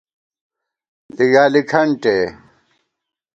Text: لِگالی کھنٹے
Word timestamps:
لِگالی 1.15 1.61
کھنٹے 1.69 2.17